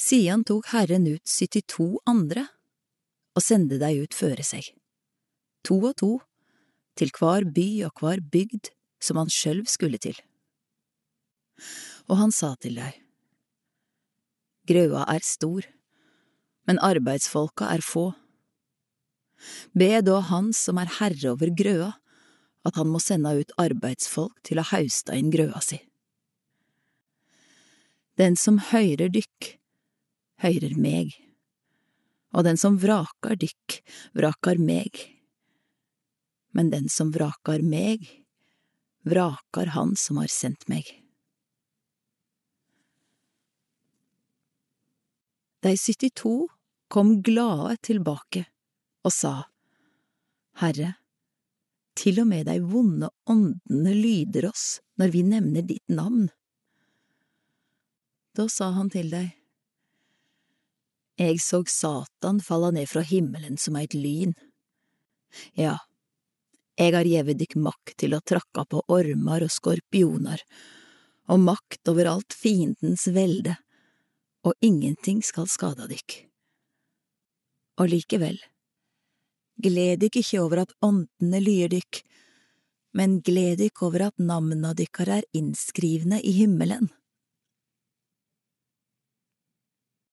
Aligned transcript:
Sian 0.00 0.46
tok 0.48 0.70
Herren 0.72 1.04
ut 1.10 1.28
72 1.28 1.98
andre 2.08 2.46
og 3.36 3.42
sende 3.44 3.76
deg 3.82 3.98
ut 4.00 4.16
føre 4.16 4.44
seg, 4.46 4.70
to 5.66 5.76
og 5.90 5.92
to, 6.00 6.14
til 6.96 7.12
hver 7.18 7.44
by 7.56 7.66
og 7.84 8.00
hver 8.00 8.22
bygd 8.32 8.72
som 9.00 9.20
han 9.20 9.28
sjølv 9.32 9.68
skulle 9.68 10.00
til. 10.00 10.16
Og 12.08 12.16
han 12.16 12.32
sa 12.32 12.54
til 12.64 12.80
deg, 12.80 12.96
Grøa 14.70 15.04
er 15.12 15.24
stor, 15.26 15.68
men 16.68 16.80
arbeidsfolka 16.80 17.68
er 17.68 17.84
få. 17.84 18.10
Be 19.76 20.00
da 20.04 20.20
Han 20.30 20.52
som 20.56 20.80
er 20.80 20.90
herre 21.00 21.32
over 21.34 21.52
grøa, 21.56 21.92
at 22.64 22.76
han 22.76 22.88
må 22.92 23.00
sende 23.04 23.32
ut 23.36 23.52
arbeidsfolk 23.60 24.40
til 24.48 24.60
å 24.60 24.68
hauste 24.72 25.16
inn 25.16 25.32
grøa 25.32 25.60
si. 25.64 25.80
Den 28.20 28.36
som 28.36 28.60
høyrer 28.70 29.08
dykk, 29.12 29.59
høyrer 30.42 30.76
meg, 30.80 31.14
og 32.34 32.46
den 32.46 32.58
som 32.60 32.78
vrakar 32.80 33.38
dykk, 33.40 33.80
vrakar 34.16 34.60
meg. 34.62 35.02
Men 36.54 36.70
den 36.70 36.88
som 36.90 37.10
vrakar 37.14 37.62
meg, 37.62 38.06
vrakar 39.06 39.72
Han 39.74 39.96
som 39.96 40.18
har 40.20 40.30
sendt 40.30 40.68
meg. 40.68 40.86
De 45.60 45.76
72 45.76 46.48
kom 46.88 47.20
glade 47.22 47.76
tilbake 47.84 48.46
og 49.04 49.12
sa, 49.12 49.34
Herre, 50.60 50.94
til 51.96 52.22
og 52.22 52.30
med 52.30 52.46
de 52.48 52.56
vonde 52.64 53.10
åndene 53.28 53.92
lyder 53.96 54.48
oss 54.48 54.80
når 55.00 55.12
vi 55.12 55.22
nevner 55.26 55.66
ditt 55.66 55.88
navn. 55.92 56.28
Da 58.36 58.48
sa 58.48 58.70
han 58.76 58.88
til 58.92 59.10
dei, 59.12 59.26
Jeg 61.20 61.36
så 61.44 61.60
Satan 61.68 62.40
falla 62.40 62.70
ned 62.72 62.88
fra 62.88 63.02
himmelen 63.04 63.58
som 63.60 63.76
eit 63.76 63.92
lyn. 63.92 64.32
Ja, 65.52 65.76
jeg 66.80 66.94
har 66.96 67.04
gjeve 67.04 67.34
dykk 67.36 67.58
makt 67.60 67.98
til 68.00 68.14
å 68.16 68.22
trakka 68.24 68.64
på 68.64 68.80
ormar 68.88 69.44
og 69.44 69.52
skorpioner, 69.52 70.40
og 71.28 71.42
makt 71.44 71.90
over 71.92 72.08
alt 72.08 72.32
fiendens 72.32 73.04
velde, 73.12 73.58
og 74.48 74.56
ingenting 74.64 75.20
skal 75.20 75.50
skada 75.50 75.90
dykk. 75.90 76.22
Og 77.84 77.92
likevel, 77.92 78.38
gled 79.60 80.00
dykk 80.00 80.22
ikke 80.22 80.40
over 80.40 80.62
at 80.64 80.72
åndene 80.80 81.42
lyer 81.44 81.68
dykk, 81.74 82.00
men 82.96 83.20
gled 83.20 83.60
dykk 83.60 83.84
over 83.90 84.06
at 84.08 84.24
namna 84.32 84.72
dykkar 84.78 85.12
er 85.20 85.28
innskrivne 85.36 86.22
i 86.24 86.32
himmelen. 86.40 86.88